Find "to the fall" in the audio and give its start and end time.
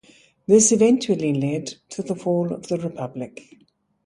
1.89-2.51